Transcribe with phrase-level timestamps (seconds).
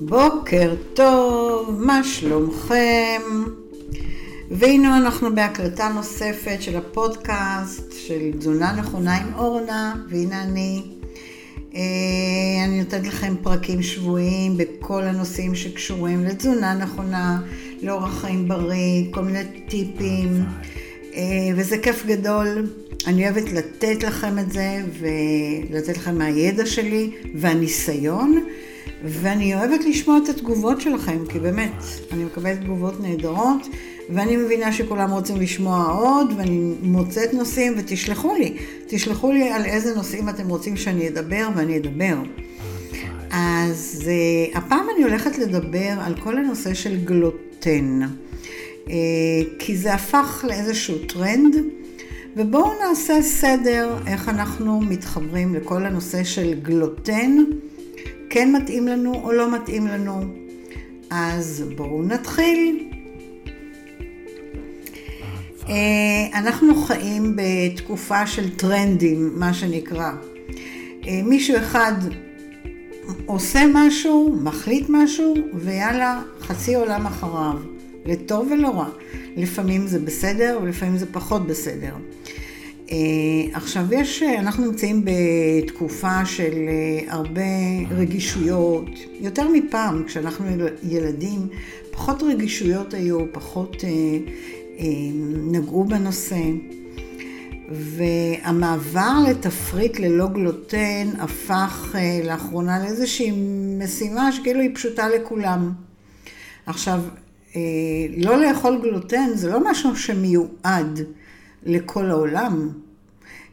[0.00, 3.22] בוקר טוב, מה שלומכם?
[4.50, 10.82] והנה אנחנו בהקלטה נוספת של הפודקאסט של תזונה נכונה עם אורנה, והנה אני.
[11.74, 11.80] אה,
[12.64, 17.40] אני נותנת לכם פרקים שבועיים בכל הנושאים שקשורים לתזונה נכונה,
[17.82, 20.44] לאורח חיים בריא, כל מיני טיפים,
[21.14, 21.22] אה,
[21.56, 22.66] וזה כיף גדול.
[23.06, 28.44] אני אוהבת לתת לכם את זה ולתת לכם מהידע שלי והניסיון.
[29.04, 31.72] ואני אוהבת לשמוע את התגובות שלכם, כי באמת,
[32.12, 33.66] אני מקבלת תגובות נהדרות,
[34.10, 39.94] ואני מבינה שכולם רוצים לשמוע עוד, ואני מוצאת נושאים, ותשלחו לי, תשלחו לי על איזה
[39.94, 42.16] נושאים אתם רוצים שאני אדבר, ואני אדבר.
[43.30, 48.00] אז uh, הפעם אני הולכת לדבר על כל הנושא של גלוטן,
[48.84, 48.90] uh,
[49.58, 51.56] כי זה הפך לאיזשהו טרנד,
[52.36, 57.36] ובואו נעשה סדר איך אנחנו מתחברים לכל הנושא של גלוטן.
[58.30, 60.24] כן מתאים לנו או לא מתאים לנו.
[61.10, 62.88] אז בואו נתחיל.
[65.68, 70.12] אה, אנחנו חיים בתקופה של טרנדים, מה שנקרא.
[71.06, 71.92] אה, מישהו אחד
[73.26, 77.58] עושה משהו, מחליט משהו, ויאללה, חצי עולם אחריו,
[78.06, 78.88] לטוב ולרע.
[79.36, 81.94] לפעמים זה בסדר ולפעמים זה פחות בסדר.
[82.90, 82.96] אה,
[83.52, 87.42] עכשיו יש, אנחנו נמצאים בתקופה של אה, הרבה
[87.90, 90.46] רגישויות, יותר מפעם, כשאנחנו
[90.82, 91.48] ילדים,
[91.90, 94.88] פחות רגישויות היו, פחות אה,
[95.52, 96.40] נגעו בנושא.
[97.70, 103.32] והמעבר לתפריט ללא גלוטן הפך לאחרונה לאיזושהי
[103.78, 105.72] משימה שכאילו היא פשוטה לכולם.
[106.66, 107.00] עכשיו,
[108.16, 111.00] לא לאכול גלוטן זה לא משהו שמיועד
[111.62, 112.70] לכל העולם,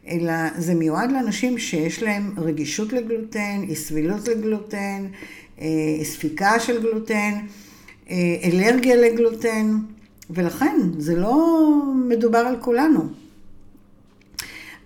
[0.07, 5.05] אלא זה מיועד לאנשים שיש להם רגישות לגלוטן, אי סבילות לגלוטן,
[5.61, 5.67] אה,
[6.03, 7.33] ספיקה של גלוטן,
[8.09, 9.77] אה, אלרגיה לגלוטן,
[10.29, 13.07] ולכן זה לא מדובר על כולנו.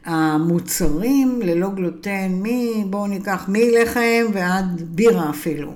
[0.06, 5.74] המוצרים ללא גלוטן, מי, בואו ניקח מלחם ועד בירה אפילו.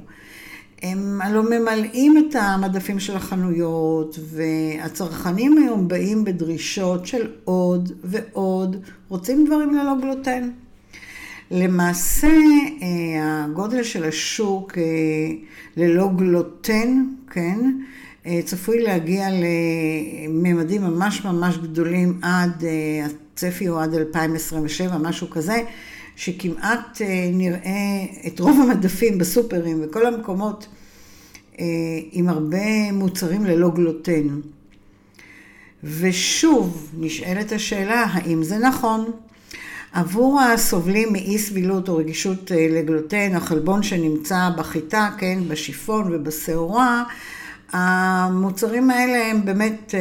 [0.83, 8.75] הם הלוא ממלאים את המדפים של החנויות, והצרכנים היום באים בדרישות של עוד ועוד,
[9.09, 10.49] רוצים דברים ללא גלוטן.
[11.51, 12.27] למעשה,
[12.81, 14.83] אה, הגודל של השוק אה,
[15.77, 17.59] ללא גלוטן, כן,
[18.25, 19.27] אה, צפוי להגיע
[20.29, 22.63] לממדים ממש ממש גדולים עד,
[23.05, 25.61] הצפי הוא עד 2027, משהו כזה.
[26.15, 30.67] שכמעט אה, נראה את רוב המדפים בסופרים וכל המקומות
[31.59, 31.65] אה,
[32.11, 34.39] עם הרבה מוצרים ללא גלוטן.
[35.83, 39.11] ושוב נשאלת השאלה, האם זה נכון?
[39.93, 47.03] עבור הסובלים מאי סבילות או רגישות אה, לגלוטן, החלבון שנמצא בחיטה, כן, בשיפון ובשעורה,
[47.71, 49.93] המוצרים האלה הם באמת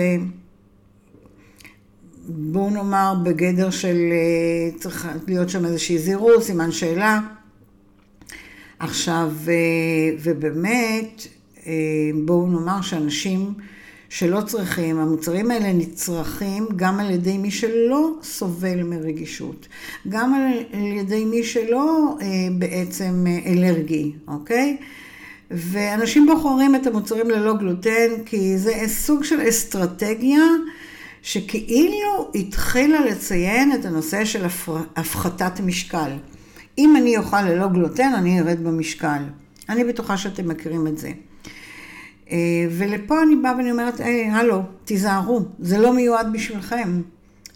[2.28, 7.20] בואו נאמר בגדר של אה, צריך להיות שם איזושהי זירוז, סימן שאלה.
[8.78, 9.54] עכשיו, אה,
[10.22, 11.26] ובאמת,
[11.66, 11.72] אה,
[12.24, 13.54] בואו נאמר שאנשים
[14.08, 19.68] שלא צריכים, המוצרים האלה נצרכים גם על ידי מי שלא סובל מרגישות,
[20.08, 22.16] גם על ידי מי שלא
[22.58, 24.76] בעצם אלרגי, אוקיי?
[25.50, 30.44] ואנשים בוחרים את המוצרים ללא גלוטן כי זה סוג של אסטרטגיה
[31.22, 34.46] שכאילו התחילה לציין את הנושא של
[34.96, 36.10] הפחתת משקל.
[36.78, 39.22] אם אני אוכל ללא גלוטן, אני ארד במשקל.
[39.68, 41.10] אני בטוחה שאתם מכירים את זה.
[42.30, 42.36] אה,
[42.70, 47.02] ולפה אני באה ואני אומרת, היי, הלו, תיזהרו, זה לא מיועד בשבילכם.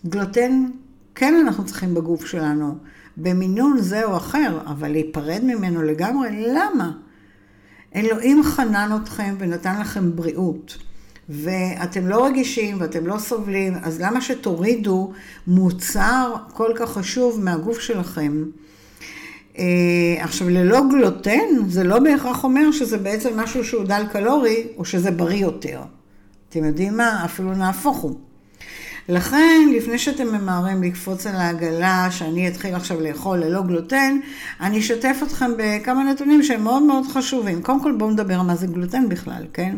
[0.06, 0.66] גלוטן,
[1.15, 2.78] כן אנחנו צריכים בגוף שלנו,
[3.16, 6.93] במינון זה או אחר, אבל להיפרד ממנו לגמרי, למה?
[7.94, 10.78] אלוהים חנן אתכם ונתן לכם בריאות.
[11.28, 15.12] ואתם לא רגישים ואתם לא סובלים, אז למה שתורידו
[15.47, 18.44] מוצר כל כך חשוב מהגוף שלכם?
[19.54, 19.59] Uh,
[20.19, 25.10] עכשיו, ללא גלוטן, זה לא בהכרח אומר שזה בעצם משהו שהוא דל קלורי, או שזה
[25.10, 25.80] בריא יותר.
[26.48, 27.24] אתם יודעים מה?
[27.24, 28.25] אפילו נהפוך הוא.
[29.08, 34.18] לכן, לפני שאתם ממהרים לקפוץ על העגלה, שאני אתחיל עכשיו לאכול ללא גלוטן,
[34.60, 37.62] אני אשתף אתכם בכמה נתונים שהם מאוד מאוד חשובים.
[37.62, 39.76] קודם כל בואו נדבר מה זה גלוטן בכלל, כן?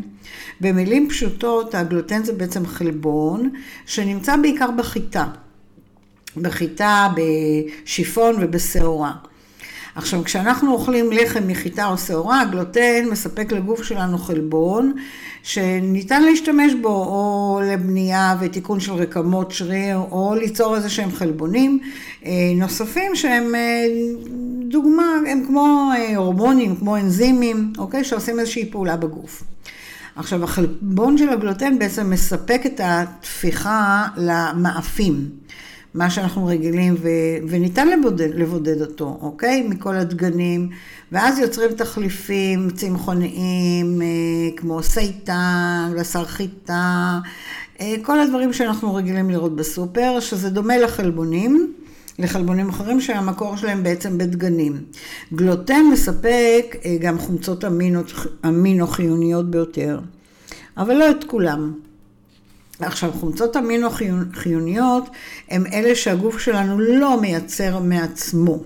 [0.61, 3.51] במילים פשוטות, הגלוטן זה בעצם חלבון
[3.87, 5.27] שנמצא בעיקר בחיטה.
[6.37, 9.13] בחיטה, בשיפון ובשעורה.
[9.99, 14.93] עכשיו, כשאנחנו אוכלים לחם מחיטה או שעורה, הגלוטן מספק לגוף שלנו חלבון
[15.43, 21.79] שניתן להשתמש בו או לבנייה ותיקון של רקמות שריר, או ליצור איזה שהם חלבונים
[22.27, 23.85] אה, נוספים שהם אה,
[24.69, 28.05] דוגמה, הם כמו הורמונים, כמו אנזימים, אוקיי?
[28.05, 29.43] שעושים איזושהי פעולה בגוף.
[30.17, 35.29] עכשיו, החלבון של הגלוטן בעצם מספק את התפיחה למאפים.
[35.95, 37.09] מה שאנחנו רגילים, ו,
[37.49, 39.63] וניתן לבודד, לבודד אותו, אוקיי?
[39.63, 40.69] מכל הדגנים,
[41.13, 44.07] ואז יוצרים תחליפים צמחוניים, אה,
[44.57, 47.19] כמו סייטן, בשר חיטה,
[47.81, 51.73] אה, כל הדברים שאנחנו רגילים לראות בסופר, שזה דומה לחלבונים.
[52.19, 54.83] לחלבונים אחרים שהמקור שלהם בעצם בדגנים.
[55.35, 58.01] גלוטן מספק אה, גם חומצות אמינו,
[58.47, 60.01] אמינו חיוניות ביותר,
[60.77, 61.73] אבל לא את כולם.
[62.81, 63.89] עכשיו, חומצות אמינו
[64.33, 65.09] חיוניות
[65.51, 68.59] הם אלה שהגוף שלנו לא מייצר מעצמו.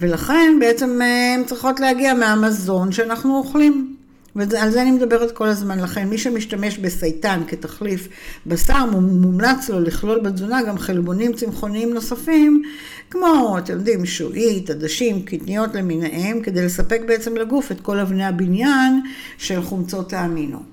[0.00, 3.96] ולכן בעצם אה, הן צריכות להגיע מהמזון שאנחנו אוכלים.
[4.36, 5.78] ועל זה אני מדברת כל הזמן.
[5.78, 8.08] לכן מי שמשתמש בסייטן כתחליף
[8.46, 12.62] בשר, מומלץ לו לכלול בתזונה גם חלבונים צמחוניים נוספים,
[13.10, 19.00] כמו, אתם יודעים, שועית, עדשים, קטניות למיניהם, כדי לספק בעצם לגוף את כל אבני הבניין
[19.38, 20.71] של חומצות האמינו.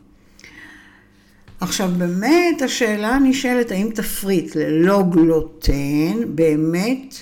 [1.59, 7.15] עכשיו באמת השאלה נשאלת האם תפריט ללא גלוטן באמת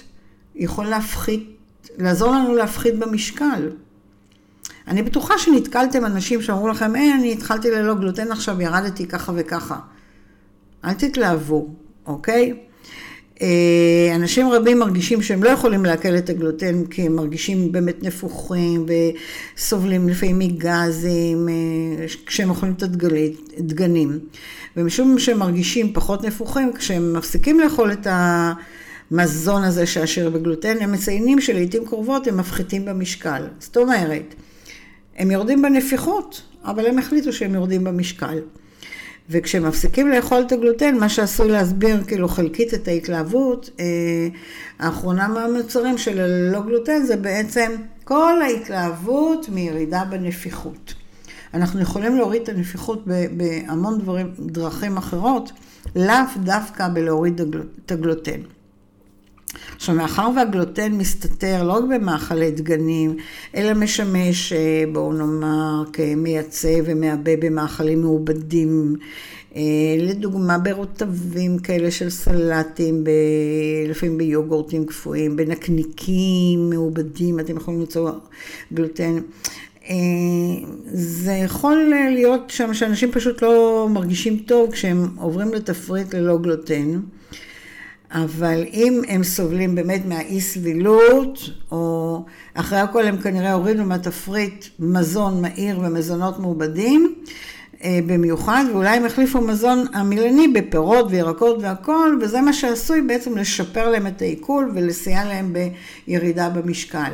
[0.55, 1.57] יכול להפחית,
[1.97, 3.69] לעזור לנו להפחית במשקל.
[4.87, 9.79] אני בטוחה שנתקלתם אנשים שאמרו לכם, היי, אני התחלתי ללא גלוטן עכשיו, ירדתי ככה וככה.
[10.85, 11.67] אל תתלהבו,
[12.05, 12.66] אוקיי?
[13.41, 18.85] אה, אנשים רבים מרגישים שהם לא יכולים לעכל את הגלוטן כי הם מרגישים באמת נפוחים
[19.57, 22.83] וסובלים לפעמים מגזים אה, כשהם אוכלים את
[23.57, 24.19] הדגנים.
[24.77, 31.41] ומשום שהם מרגישים פחות נפוחים, כשהם מפסיקים לאכול את המזון הזה שעשיר בגלוטן, הם מציינים
[31.41, 33.43] שלעיתים קרובות הם מפחיתים במשקל.
[33.59, 34.35] זאת אומרת,
[35.17, 38.39] הם יורדים בנפיחות, אבל הם החליטו שהם יורדים במשקל.
[39.29, 43.85] וכשהם מפסיקים לאכול את הגלוטן, מה שעשוי להסביר כאילו חלקית את ההתלהבות, אה,
[44.79, 47.71] האחרונה מהמוצרים של הלא גלוטן זה בעצם
[48.03, 50.93] כל ההתלהבות מירידה בנפיחות.
[51.53, 53.03] אנחנו יכולים להוריד את הנפיחות
[53.37, 55.51] בהמון דברים, דרכים אחרות,
[55.95, 57.41] לאו דווקא בלהוריד
[57.85, 58.41] את הגלוטן.
[59.75, 63.17] עכשיו, מאחר והגלוטן מסתתר לא רק במאכלי דגנים,
[63.55, 68.95] אלא משמש, אה, בואו נאמר, כמייצא ומעבה במאכלים מעובדים,
[69.55, 69.61] אה,
[69.99, 73.09] לדוגמה ברוטבים כאלה של סלטים, ב...
[73.89, 78.11] לפעמים ביוגורטים קפואים, בנקניקים מעובדים, אתם יכולים למצוא
[78.73, 79.19] גלוטן.
[79.89, 79.95] אה,
[80.93, 86.99] זה יכול להיות שם שאנשים פשוט לא מרגישים טוב כשהם עוברים לתפריט ללא גלוטן.
[88.11, 91.39] אבל אם הם סובלים באמת מהאי סבילות,
[91.71, 92.23] או
[92.53, 97.15] אחרי הכל הם כנראה הורידו מהתפריט מזון מהיר ומזונות מעובדים,
[97.83, 103.89] אה, במיוחד, ואולי הם החליפו מזון המילני בפירות וירקות והכל, וזה מה שעשוי בעצם לשפר
[103.89, 105.53] להם את העיכול ולסייע להם
[106.07, 107.11] בירידה במשקל.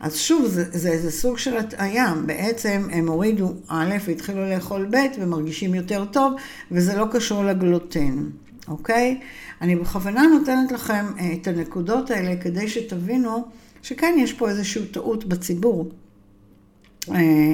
[0.00, 4.96] אז שוב, זה, זה איזה סוג של הטעיה, בעצם הם הורידו א' והתחילו לאכול ב'
[5.20, 6.32] ומרגישים יותר טוב,
[6.70, 8.24] וזה לא קשור לגלוטן,
[8.68, 9.20] אוקיי?
[9.62, 13.44] אני בכוונה נותנת לכם אה, את הנקודות האלה כדי שתבינו
[13.82, 15.90] שכן יש פה איזושהי טעות בציבור.
[17.10, 17.52] אה,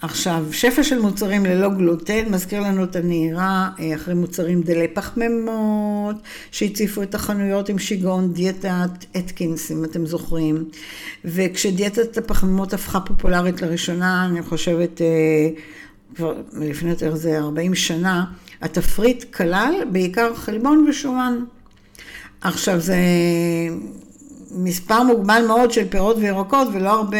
[0.00, 6.16] עכשיו, שפע של מוצרים ללא גלוטן מזכיר לנו את הנהירה אה, אחרי מוצרים דלי פחמימות,
[6.50, 10.64] שהציפו את החנויות עם שיגעון דיאטת אתקינס, אם אתם זוכרים.
[11.24, 15.00] וכשדיאטת הפחמימות הפכה פופולרית לראשונה, אני חושבת,
[16.14, 18.24] כבר לפני יותר זה 40 שנה,
[18.62, 21.38] התפריט כלל בעיקר חלבון ושומן.
[22.40, 22.96] עכשיו זה
[24.54, 27.18] מספר מוגבל מאוד של פירות וירקות ולא הרבה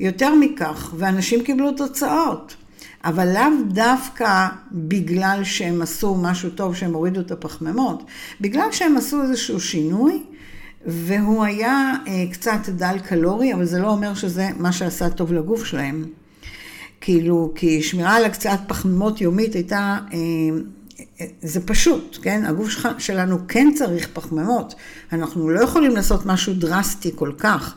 [0.00, 2.56] יותר מכך, ואנשים קיבלו תוצאות.
[3.04, 8.04] אבל לאו דווקא בגלל שהם עשו משהו טוב שהם הורידו את הפחמימות,
[8.40, 10.22] בגלל שהם עשו איזשהו שינוי,
[10.86, 15.64] והוא היה אה, קצת דל קלורי, אבל זה לא אומר שזה מה שעשה טוב לגוף
[15.64, 16.04] שלהם.
[17.06, 22.44] כאילו, כי שמירה על הקצאת פחמימות יומית הייתה, אה, זה פשוט, כן?
[22.44, 24.74] הגוף שלנו כן צריך פחמימות,
[25.12, 27.74] אנחנו לא יכולים לעשות משהו דרסטי כל כך.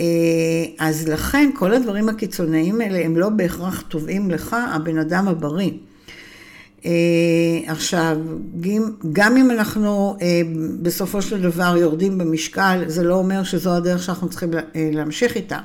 [0.00, 0.06] אה,
[0.78, 5.72] אז לכן כל הדברים הקיצוניים האלה הם לא בהכרח טובים לך, הבן אדם הבריא.
[6.84, 6.90] אה,
[7.66, 8.16] עכשיו,
[9.12, 10.16] גם אם אנחנו
[10.82, 15.58] בסופו של דבר יורדים במשקל, זה לא אומר שזו הדרך שאנחנו צריכים להמשיך איתה.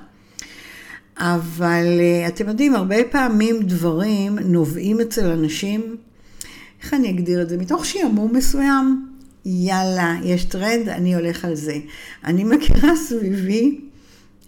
[1.18, 5.98] אבל אה, אתם יודעים, הרבה פעמים דברים נובעים אצל אנשים,
[6.84, 7.58] איך אני אגדיר את זה?
[7.58, 9.08] מתוך שעמום מסוים.
[9.46, 11.78] יאללה, יש טרנד, אני הולך על זה.
[12.24, 13.82] אני מכירה סביבי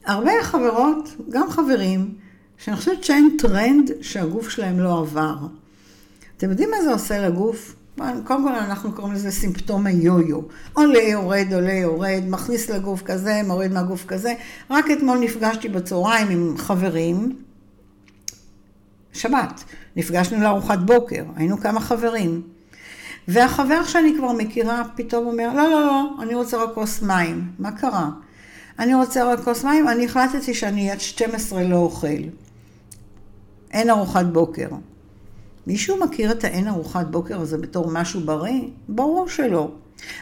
[0.06, 2.14] הרבה חברות, גם חברים,
[2.58, 5.36] שאני חושבת שאין טרנד שהגוף שלהם לא עבר.
[6.38, 7.76] אתם יודעים מה זה עושה לגוף?
[7.98, 10.40] קודם כל אנחנו קוראים לזה סימפטום היו-יו.
[10.74, 14.34] עולה, יורד, עולה, יורד, מכניס לגוף כזה, מוריד מהגוף כזה.
[14.70, 17.36] רק אתמול נפגשתי בצהריים עם חברים,
[19.14, 19.64] שבת,
[19.96, 22.42] נפגשנו לארוחת בוקר, היינו כמה חברים.
[23.28, 27.52] והחבר שאני כבר מכירה פתאום אומר, לא, לא, לא, אני רוצה רק כוס מים.
[27.60, 28.10] מה קרה?
[28.80, 32.08] אני רוצה רק כוס מים, אני החלטתי שאני עד 12 לא אוכל.
[33.72, 34.68] אין ארוחת בוקר.
[35.68, 38.62] מישהו מכיר את האין ארוחת בוקר הזה בתור משהו בריא?
[38.90, 39.72] ברור שלא.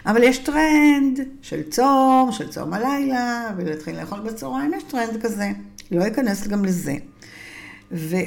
[0.06, 5.52] אבל יש טרנד של צום, של צום הלילה, ולהתחיל לאכול בצהריים, יש טרנד כזה.
[5.92, 6.96] לא אכנס גם לזה.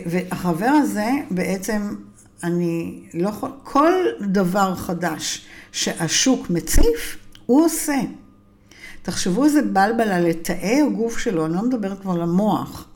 [0.06, 1.94] והחבר הזה בעצם,
[2.42, 7.16] אני לא יכול, כל דבר חדש שהשוק מציף,
[7.46, 8.00] הוא עושה.
[9.02, 12.88] תחשבו איזה בלבלה לתאי הגוף שלו, אני לא מדברת כבר למוח.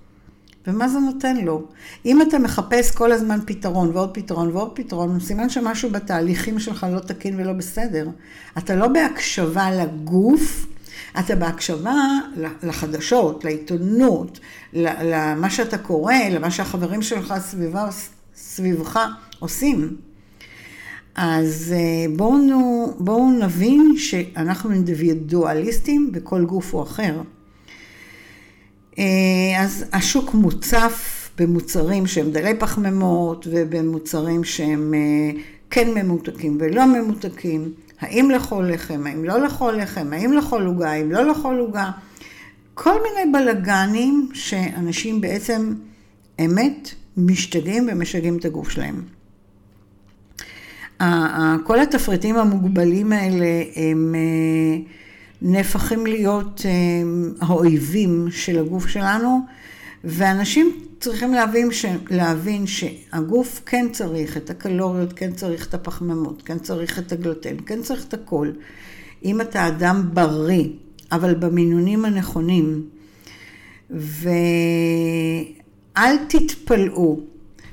[0.69, 1.63] ומה זה נותן לו?
[2.07, 7.01] אם אתה מחפש כל הזמן פתרון ועוד פתרון ועוד פתרון, סימן שמשהו בתהליכים שלך לא
[7.01, 8.09] תקין ולא בסדר.
[8.59, 10.67] אתה לא בהקשבה לגוף,
[11.19, 11.95] אתה בהקשבה
[12.63, 14.41] לחדשות, לעיתונות,
[14.73, 17.89] למה שאתה קורא, למה שהחברים שלך סביבה,
[18.35, 19.01] סביבך
[19.39, 19.97] עושים.
[21.15, 22.37] אז אה, בואו,
[22.99, 27.23] בואו נבין שאנחנו אינדיבידואליסטים וכל גוף הוא אחר.
[28.99, 29.05] אה,
[29.65, 35.41] אז השוק מוצף במוצרים שהם דלי פחמימות ובמוצרים שהם אה,
[35.71, 37.73] כן ממותקים ולא ממותקים.
[38.01, 41.91] האם לאכול לחם, האם לא לאכול לחם, האם לאכול עוגה, האם לא לאכול עוגה.
[42.75, 45.75] כל מיני בלגנים שאנשים בעצם
[46.45, 49.03] אמת משתגעים ומשגעים את הגוף שלהם.
[51.65, 54.91] כל התפריטים המוגבלים האלה הם אה,
[55.43, 56.71] נהפכים להיות אה,
[57.47, 59.41] האויבים של הגוף שלנו,
[60.05, 61.85] ואנשים צריכים להבין, ש...
[62.11, 67.83] להבין שהגוף כן צריך את הקלוריות, כן צריך את הפחמימות, כן צריך את הגלוטן, כן
[67.83, 68.51] צריך את הכל.
[69.25, 70.69] אם אתה אדם בריא,
[71.13, 72.85] אבל במינונים הנכונים,
[73.91, 74.27] ואל
[76.29, 77.21] תתפלאו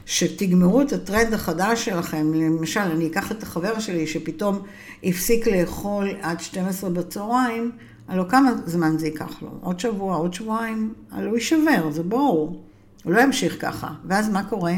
[0.06, 4.60] שתגמרו את הטרנד החדש שלכם, למשל, אני אקח את החבר שלי שפתאום
[5.04, 7.72] הפסיק לאכול עד 12 בצהריים,
[8.08, 9.50] הלוא כמה זמן זה ייקח לו?
[9.62, 10.94] עוד שבוע, עוד שבועיים?
[11.12, 12.64] הלוא הוא יישבר, זה ברור.
[13.04, 13.88] הוא לא ימשיך ככה.
[14.06, 14.74] ואז מה קורה?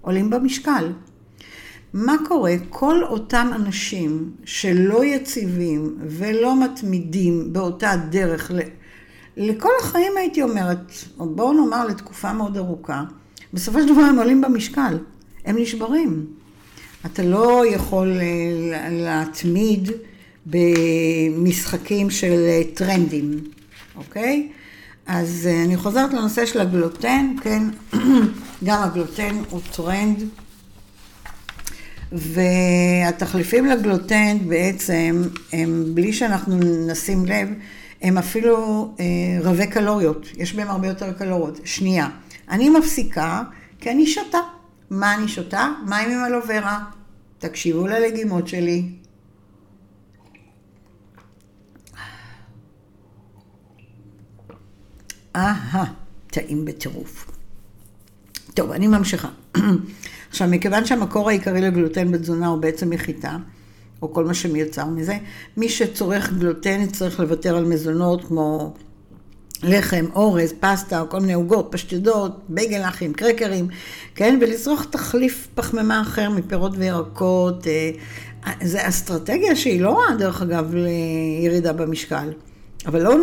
[0.00, 0.92] עולים במשקל.
[1.92, 2.54] מה קורה?
[2.70, 8.50] כל אותם אנשים שלא יציבים ולא מתמידים באותה דרך,
[9.36, 13.04] לכל החיים הייתי אומרת, או בואו נאמר לתקופה מאוד ארוכה,
[13.52, 14.98] בסופו של דבר הם עולים במשקל,
[15.44, 16.26] הם נשברים.
[17.06, 19.90] אתה לא יכול אה, להתמיד
[20.46, 23.40] במשחקים של אה, טרנדים,
[23.96, 24.48] אוקיי?
[25.06, 27.62] אז אה, אני חוזרת לנושא של הגלוטן, כן,
[28.64, 30.22] גם הגלוטן הוא טרנד,
[32.12, 36.56] והתחליפים לגלוטן בעצם, הם בלי שאנחנו
[36.86, 37.48] נשים לב,
[38.02, 39.04] הם אפילו אה,
[39.42, 41.60] רבי קלוריות, יש בהם הרבה יותר קלוריות.
[41.64, 42.08] שנייה,
[42.52, 43.42] אני מפסיקה
[43.80, 44.38] כי אני שותה.
[44.90, 45.68] מה אני שותה?
[45.86, 46.84] מים עם אלוברה.
[47.38, 48.88] תקשיבו ללגימות שלי.
[55.36, 55.84] אהה,
[56.26, 57.30] טעים בטירוף.
[58.54, 59.28] טוב, אני ממשיכה.
[60.30, 63.36] עכשיו, מכיוון שהמקור העיקרי לגלוטן בתזונה הוא בעצם מחיטה,
[64.02, 65.18] או כל מה שמיוצר מזה,
[65.56, 68.74] מי שצורך גלוטן צריך לוותר על מזונות כמו
[69.62, 73.68] לחם, אורז, פסטה, או כל מיני עוגות, פשטדות, בייגלחים, קרקרים,
[74.14, 74.38] כן?
[74.40, 77.66] ולצרוך תחליף פחמימה אחר מפירות וירקות.
[77.66, 77.90] אה,
[78.64, 82.28] זו אסטרטגיה שהיא לא רעה, דרך אגב, לירידה במשקל.
[82.86, 83.16] אבל לא,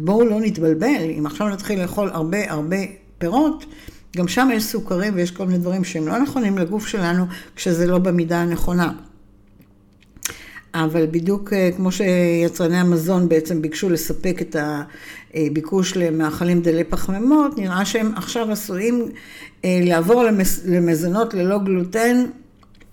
[0.00, 2.76] בואו לא נתבלבל, אם עכשיו נתחיל לאכול הרבה הרבה
[3.18, 3.64] פירות,
[4.16, 7.24] גם שם יש סוכרים ויש כל מיני דברים שהם לא נכונים לגוף שלנו,
[7.56, 8.92] כשזה לא במידה הנכונה.
[10.74, 14.56] אבל בדיוק אה, כמו שיצרני המזון בעצם ביקשו לספק את
[15.34, 19.08] הביקוש למאכלים דלי פחמימות, נראה שהם עכשיו עשויים
[19.64, 20.24] אה, לעבור
[20.64, 22.24] למזונות ללא גלוטן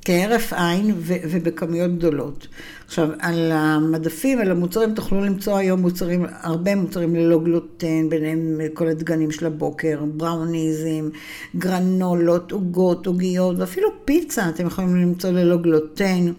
[0.05, 2.47] כהרף עין ובכמויות גדולות.
[2.87, 8.87] עכשיו, על המדפים, על המוצרים, תוכלו למצוא היום מוצרים, הרבה מוצרים ללא גלוטן, ביניהם כל
[8.87, 11.09] הדגנים של הבוקר, בראוניזם,
[11.55, 16.31] גרנולות, עוגות, עוגיות, ואפילו פיצה אתם יכולים למצוא ללא גלוטן.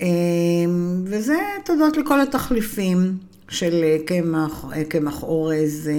[0.00, 0.06] אמ,
[1.04, 3.16] וזה תודות לכל התחליפים
[3.48, 5.90] של קמח, קמח אורז,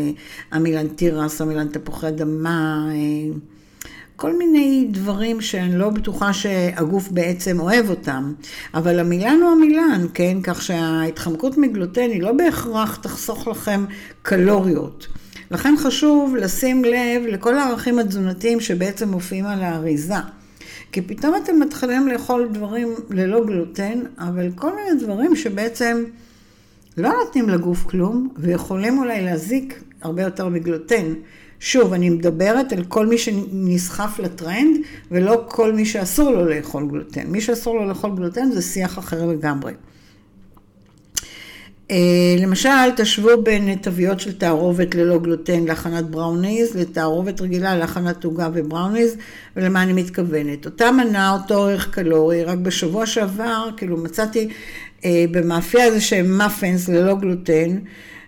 [0.53, 2.89] עמילן תירס, עמילן תפוחי אדמה,
[4.17, 8.33] כל מיני דברים שאני לא בטוחה שהגוף בעצם אוהב אותם.
[8.73, 10.37] אבל המילן הוא המילן, כן?
[10.43, 13.85] כך שההתחמקות מגלוטן היא לא בהכרח תחסוך לכם
[14.21, 15.07] קלוריות.
[15.51, 20.15] לכן חשוב לשים לב לכל הערכים התזונתיים שבעצם מופיעים על האריזה.
[20.91, 26.03] כי פתאום אתם מתחילים לאכול דברים ללא גלוטן, אבל כל מיני דברים שבעצם
[26.97, 31.13] לא נותנים לגוף כלום, ויכולים אולי להזיק הרבה יותר מגלוטן.
[31.59, 34.77] שוב, אני מדברת על כל מי שנסחף לטרנד,
[35.11, 37.27] ולא כל מי שאסור לו לאכול גלוטן.
[37.27, 39.73] מי שאסור לו לאכול גלוטן זה שיח אחר לגמרי.
[41.91, 48.49] אה, למשל, תשוו בין תוויות של תערובת ללא גלוטן להכנת בראוניז, לתערובת רגילה להכנת עוגה
[48.53, 49.17] ובראוניז,
[49.55, 50.65] ולמה אני מתכוונת.
[50.65, 54.49] אותה מנה, אותו ערך קלורי, רק בשבוע שעבר, כאילו מצאתי
[55.05, 57.77] אה, במאפייה איזה שהם מאפנס ללא גלוטן,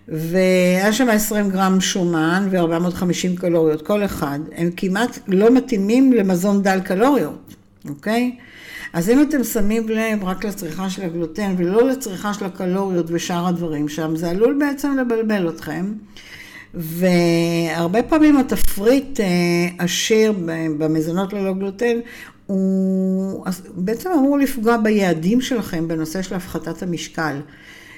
[0.08, 4.38] והיה שם 20 גרם שומן ו-450 קלוריות, כל אחד.
[4.56, 7.54] הם כמעט לא מתאימים למזון דל קלוריות,
[7.88, 8.32] אוקיי?
[8.92, 13.88] אז אם אתם שמים לב רק לצריכה של הגלוטן ולא לצריכה של הקלוריות ושאר הדברים
[13.88, 15.92] שם, זה עלול בעצם לבלבל אתכם.
[16.74, 19.26] והרבה פעמים התפריט אה,
[19.78, 20.32] עשיר
[20.78, 21.96] במזונות ללא גלוטן,
[22.46, 27.40] הוא בעצם אמור לפגוע ביעדים שלכם בנושא של הפחתת המשקל.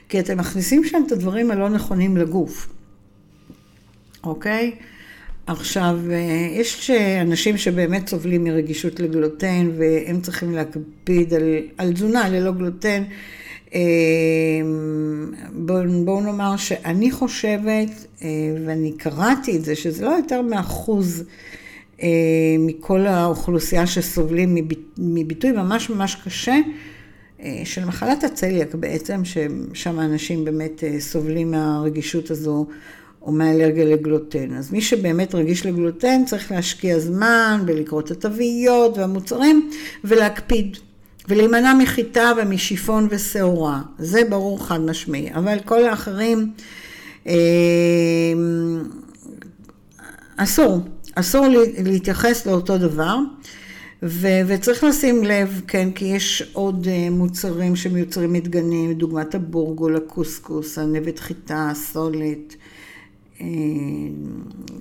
[0.09, 2.69] כי אתם מכניסים שם את הדברים הלא נכונים לגוף,
[4.25, 4.73] אוקיי?
[5.47, 6.91] עכשיו, אה, יש
[7.23, 13.03] אנשים שבאמת סובלים מרגישות לגלוטן והם צריכים להקפיד על, על תזונה ללא גלוטן.
[13.75, 13.81] אה,
[15.53, 18.29] בואו בוא נאמר שאני חושבת, אה,
[18.67, 21.25] ואני קראתי את זה, שזה לא יותר מאחוז
[22.59, 24.57] מכל האוכלוסייה שסובלים
[24.99, 26.57] מביטוי ממש ממש קשה
[27.65, 32.67] של מחלת הצליאק בעצם, ששם אנשים באמת סובלים מהרגישות הזו
[33.25, 34.55] או מאלרגיה לגלוטן.
[34.55, 39.71] אז מי שבאמת רגיש לגלוטן צריך להשקיע זמן ולקרוא את התוויות והמוצרים
[40.05, 40.77] ולהקפיד.
[41.29, 46.53] ולהימנע מחיטה ומשיפון ושעורה, זה ברור חד משמעי, אבל כל האחרים
[47.27, 47.35] אה,
[50.37, 50.81] אסור,
[51.15, 51.47] אסור
[51.85, 53.17] להתייחס לאותו דבר.
[54.03, 60.79] ו- וצריך לשים לב, כן, כי יש עוד uh, מוצרים שמיוצרים מדגנים, דוגמת הבורגול, הקוסקוס,
[60.79, 62.57] הנבט חיטה, הסולת, אה,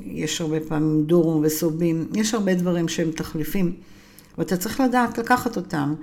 [0.05, 3.71] יש הרבה פעמים דורום וסובים, יש הרבה דברים שהם תחליפים,
[4.37, 5.93] ואתה צריך לדעת לקחת אותם.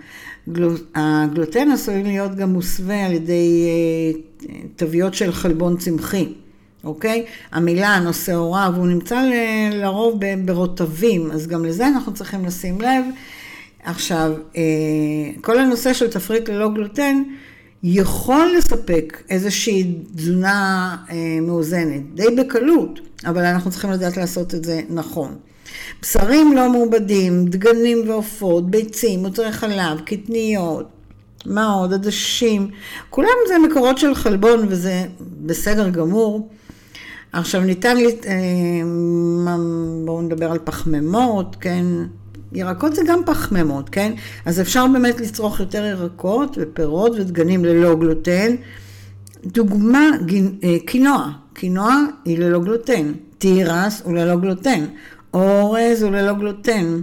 [0.49, 3.67] גלו, הגלוטן עשוי להיות גם מוסווה על ידי
[4.43, 6.33] uh, תוויות של חלבון צמחי.
[6.85, 7.25] אוקיי?
[7.53, 9.23] עמילן או שעורה, והוא נמצא
[9.73, 13.05] לרוב ברוטבים, אז גם לזה אנחנו צריכים לשים לב.
[13.83, 14.63] עכשיו, אה,
[15.41, 17.23] כל הנושא של תפריט ללא גלוטן
[17.83, 24.81] יכול לספק איזושהי תזונה אה, מאוזנת, די בקלות, אבל אנחנו צריכים לדעת לעשות את זה
[24.91, 25.37] נכון.
[26.03, 30.89] בשרים לא מעובדים, דגנים ועופות, ביצים, מוצרי חלב, קטניות,
[31.47, 31.93] מה עוד?
[31.93, 32.71] עדשים,
[33.11, 35.05] כולם זה מקורות של חלבון וזה
[35.47, 36.49] בסדר גמור.
[37.33, 38.35] עכשיו ניתן, לי, אה,
[40.05, 41.85] בואו נדבר על פחמימות, כן?
[42.53, 44.13] ירקות זה גם פחמימות, כן?
[44.45, 48.55] אז אפשר באמת לצרוך יותר ירקות ופירות ודגנים ללא גלוטן.
[49.45, 50.11] דוגמה,
[50.65, 51.31] אה, קינוע.
[51.53, 53.13] קינוע היא ללא גלוטן.
[53.39, 54.85] תירס הוא ללא גלוטן.
[55.35, 57.01] אורז הוא ללא גלוטן.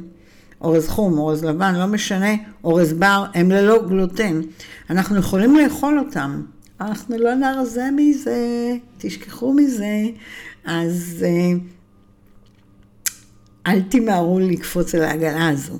[0.61, 4.41] אורז חום, אורז לבן, לא משנה, אורז בר, הם ללא גלוטן.
[4.89, 6.41] אנחנו יכולים לאכול אותם.
[6.81, 8.37] אנחנו לא נרזה מזה,
[8.97, 10.05] תשכחו מזה.
[10.65, 11.57] אז אה,
[13.67, 15.79] אל תמהרו לקפוץ על העגלה הזו.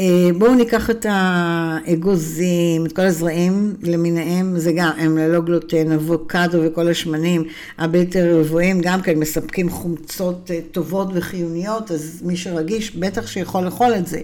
[0.00, 6.58] אה, בואו ניקח את האגוזים, את כל הזרעים למיניהם, זה גם, הם ללא גלוטן, אבוקדו
[6.62, 7.44] וכל השמנים
[7.78, 13.94] הבלתי רבועים, גם כן מספקים חומצות אה, טובות וחיוניות, אז מי שרגיש בטח שיכול לאכול
[13.94, 14.20] את זה.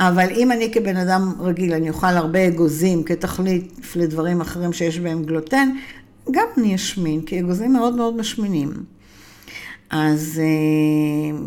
[0.00, 5.24] אבל אם אני כבן אדם רגיל, אני אוכל הרבה אגוזים כתחליף לדברים אחרים שיש בהם
[5.24, 5.70] גלוטן,
[6.30, 8.72] גם אני אשמין, כי אגוזים מאוד מאוד משמינים.
[9.90, 11.38] אז אה,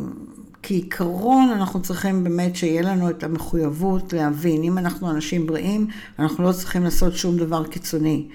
[0.63, 5.87] כעיקרון אנחנו צריכים באמת שיהיה לנו את המחויבות להבין, אם אנחנו אנשים בריאים,
[6.19, 8.25] אנחנו לא צריכים לעשות שום דבר קיצוני.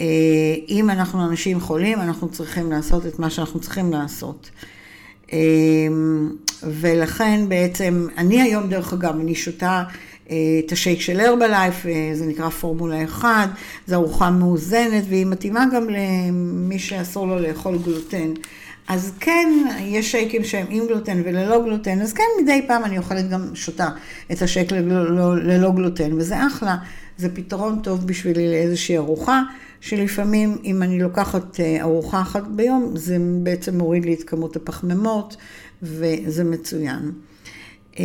[0.00, 0.06] אה,
[0.68, 4.50] אם אנחנו אנשים חולים, אנחנו צריכים לעשות את מה שאנחנו צריכים לעשות.
[5.32, 6.30] אמ,
[6.62, 9.82] ולכן בעצם, אני היום דרך אגב, אני שותה
[10.30, 13.48] אה, את השייק של הרבלייף, אה, זה נקרא פורמולה 1,
[13.86, 18.32] זו ארוחה מאוזנת והיא מתאימה גם למי שאסור לו לאכול גלוטן.
[18.88, 19.48] אז כן,
[19.80, 23.88] יש שייקים שהם עם גלוטן וללא גלוטן, אז כן, מדי פעם אני אוכלת גם שותה
[24.32, 26.76] את השייק ללא, ללא גלוטן, וזה אחלה,
[27.16, 29.42] זה פתרון טוב בשבילי לאיזושהי ארוחה.
[29.80, 35.36] שלפעמים אם אני לוקחת אה, ארוחה אחת ביום, זה בעצם מוריד לי את כמות הפחמימות,
[35.82, 37.12] וזה מצוין.
[37.98, 38.04] אה,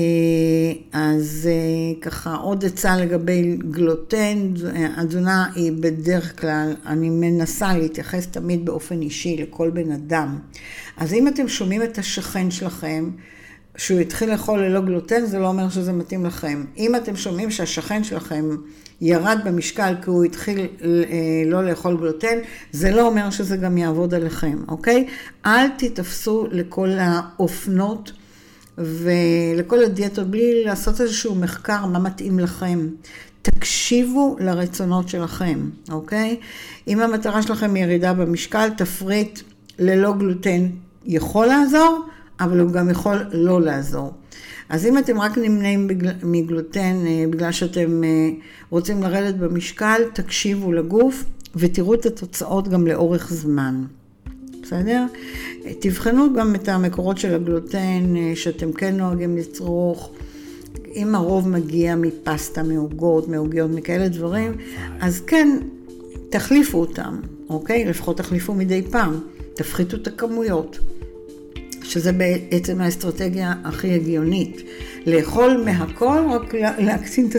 [0.92, 4.54] אז אה, ככה עוד עצה לגבי גלוטן,
[4.98, 10.40] התזונה היא בדרך כלל, אני מנסה להתייחס תמיד באופן אישי לכל בן אדם.
[10.98, 13.10] אז אם אתם שומעים את השכן שלכם,
[13.78, 16.66] שהוא התחיל לאכול ללא גלוטן, זה לא אומר שזה מתאים לכם.
[16.78, 18.50] אם אתם שומעים שהשכן שלכם
[19.02, 20.68] ירד במשקל כי הוא התחיל אה,
[21.46, 22.38] לא לאכול גלוטן,
[22.72, 25.08] זה לא אומר שזה גם יעבוד עליכם, אוקיי?
[25.46, 28.12] אל תתפסו לכל האופנות
[28.78, 32.88] ולכל הדיאטות בלי לעשות איזשהו מחקר מה מתאים לכם.
[33.42, 36.40] תקשיבו לרצונות שלכם, אוקיי?
[36.88, 39.40] אם המטרה שלכם ירידה במשקל, תפריט
[39.80, 40.68] ללא גלוטן
[41.06, 42.06] יכול לעזור,
[42.40, 44.14] אבל הוא גם יכול לא לעזור.
[44.70, 45.88] אז אם אתם רק נמנעים
[46.24, 48.30] מגלוטן אה, בגלל שאתם אה,
[48.70, 51.24] רוצים לרדת במשקל, תקשיבו לגוף
[51.56, 53.86] ותראו את התוצאות גם לאורך זמן.
[54.74, 55.06] בסדר?
[55.80, 60.10] תבחנו גם את המקורות של הגלוטן אה, שאתם כן נוהגים לצרוך.
[60.96, 64.52] אם הרוב מגיע מפסטה, מעוגות, מעוגיות, מכאלה דברים,
[65.02, 65.58] אז כן,
[66.30, 67.86] תחליפו אותם, אוקיי?
[67.86, 69.20] לפחות תחליפו מדי פעם.
[69.54, 70.80] תפחיתו את הכמויות.
[71.84, 74.62] שזה בעצם האסטרטגיה הכי הגיונית.
[75.06, 77.30] לאכול מהכל, רק להקטין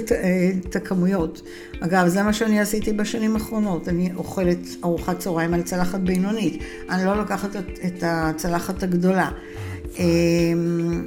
[0.69, 1.43] את הכמויות.
[1.81, 3.89] אגב, זה מה שאני עשיתי בשנים האחרונות.
[3.89, 6.63] אני אוכלת ארוחת צהריים על צלחת בינונית.
[6.91, 9.31] אני לא לוקחת את הצלחת הגדולה.
[9.99, 11.05] אמ,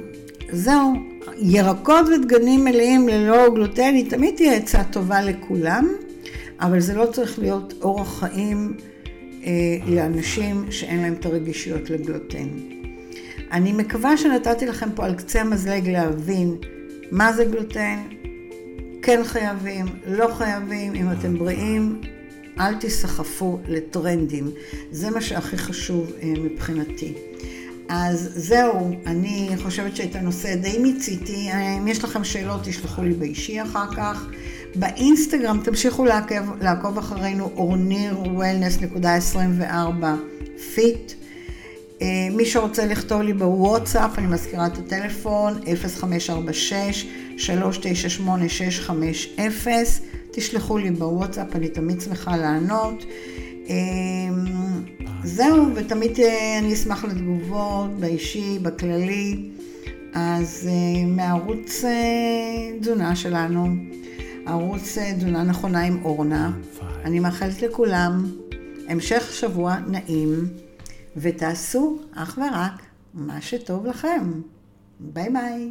[0.52, 0.92] זהו,
[1.36, 5.88] ירקות ודגנים מלאים ללא גלוטן, היא תמיד תהיה עצה טובה לכולם,
[6.60, 8.76] אבל זה לא צריך להיות אורח חיים
[9.44, 9.50] אה,
[9.86, 12.77] לאנשים שאין להם את הרגישויות לגלוטן.
[13.52, 16.56] אני מקווה שנתתי לכם פה על קצה המזלג להבין
[17.10, 17.98] מה זה גלוטן,
[19.02, 22.00] כן חייבים, לא חייבים, אם אתם בריאים,
[22.60, 24.50] אל תסחפו לטרנדים.
[24.90, 27.14] זה מה שהכי חשוב אה, מבחינתי.
[27.88, 31.48] אז זהו, אני חושבת שאת הנושא די מיציתי.
[31.50, 34.26] אה, אם יש לכם שאלות, תשלחו לי באישי אחר כך.
[34.74, 40.04] באינסטגרם תמשיכו לעקב, לעקוב אחרינו אורניר wellness.24
[40.74, 41.12] fit.
[42.02, 45.60] אה, מי שרוצה לכתוב לי בוואטסאפ, אני מזכירה את הטלפון,
[49.36, 49.68] 0546-398-650.
[50.30, 53.04] תשלחו לי בוואטסאפ, אני תמיד שמחה לענות.
[53.68, 53.74] אה,
[55.24, 59.50] זהו, תמיד אה, אני אשמח לתגובות, באישי, בכללי.
[60.14, 60.68] אז
[61.06, 61.84] מערוץ
[62.80, 63.66] תזונה שלנו,
[64.46, 66.52] ערוץ תזונה נכונה עם אורנה,
[67.04, 68.26] אני מאחלת לכולם
[68.88, 70.48] המשך שבוע נעים.
[71.20, 72.82] ותעשו אך ורק
[73.14, 74.40] מה שטוב לכם.
[75.00, 75.70] ביי ביי.